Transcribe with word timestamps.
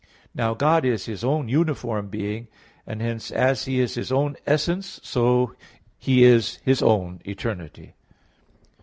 Now 0.33 0.55
God 0.55 0.83
is 0.83 1.05
His 1.05 1.23
own 1.23 1.47
uniform 1.47 2.07
being; 2.07 2.47
and 2.87 3.03
hence 3.03 3.29
as 3.29 3.65
He 3.65 3.79
is 3.79 3.93
His 3.93 4.11
own 4.11 4.35
essence, 4.47 4.99
so 5.03 5.55
He 5.99 6.23
is 6.23 6.55
His 6.63 6.81
own 6.81 7.21
eternity. 7.23 7.93